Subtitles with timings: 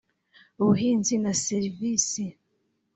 [0.61, 2.23] ubuhinzi na serivisi